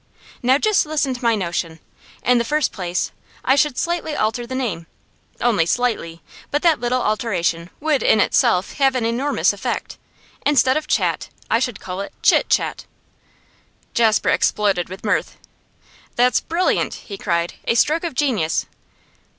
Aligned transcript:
Now 0.41 0.57
just 0.57 0.87
listen 0.87 1.13
to 1.13 1.23
my 1.23 1.35
notion. 1.35 1.79
In 2.23 2.39
the 2.39 2.43
first 2.43 2.71
place, 2.71 3.11
I 3.45 3.55
should 3.55 3.77
slightly 3.77 4.15
alter 4.15 4.47
the 4.47 4.55
name; 4.55 4.87
only 5.39 5.67
slightly, 5.67 6.23
but 6.49 6.63
that 6.63 6.79
little 6.79 7.03
alteration 7.03 7.69
would 7.79 8.01
in 8.01 8.19
itself 8.19 8.73
have 8.79 8.95
an 8.95 9.05
enormous 9.05 9.53
effect. 9.53 9.99
Instead 10.43 10.75
of 10.75 10.87
Chat 10.87 11.29
I 11.51 11.59
should 11.59 11.79
call 11.79 12.01
it 12.01 12.13
Chit 12.23 12.49
Chat!' 12.49 12.85
Jasper 13.93 14.29
exploded 14.29 14.89
with 14.89 15.05
mirth. 15.05 15.37
'That's 16.15 16.39
brilliant!' 16.39 16.95
he 17.05 17.15
cried. 17.15 17.53
'A 17.67 17.75
stroke 17.75 18.03
of 18.03 18.15
genius! 18.15 18.65